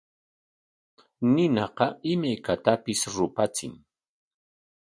[1.33, 3.73] Ninaqam imaykatapis rupachin.